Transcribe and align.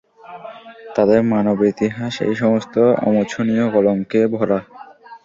তাদের 0.95 1.19
মানবেতিহাস 1.31 2.13
এ 2.21 2.31
সমস্ত 2.35 2.75
অমোছনীয় 3.01 3.65
কলঙ্কে 3.71 4.21
ভরা। 4.33 4.59